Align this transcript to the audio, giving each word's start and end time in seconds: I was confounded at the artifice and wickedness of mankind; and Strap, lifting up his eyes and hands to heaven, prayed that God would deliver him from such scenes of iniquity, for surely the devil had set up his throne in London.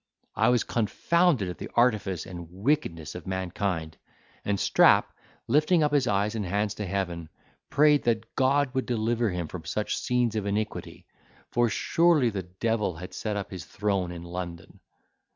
I 0.35 0.49
was 0.49 0.63
confounded 0.63 1.47
at 1.47 1.59
the 1.59 1.69
artifice 1.75 2.25
and 2.25 2.49
wickedness 2.49 3.13
of 3.13 3.27
mankind; 3.27 3.97
and 4.43 4.59
Strap, 4.59 5.15
lifting 5.47 5.83
up 5.83 5.93
his 5.93 6.07
eyes 6.07 6.33
and 6.33 6.43
hands 6.43 6.73
to 6.73 6.87
heaven, 6.87 7.29
prayed 7.69 8.01
that 8.05 8.33
God 8.33 8.73
would 8.73 8.87
deliver 8.87 9.29
him 9.29 9.47
from 9.47 9.63
such 9.63 9.99
scenes 9.99 10.35
of 10.35 10.47
iniquity, 10.47 11.05
for 11.51 11.69
surely 11.69 12.31
the 12.31 12.41
devil 12.41 12.95
had 12.95 13.13
set 13.13 13.35
up 13.37 13.51
his 13.51 13.65
throne 13.65 14.11
in 14.11 14.23
London. 14.23 14.79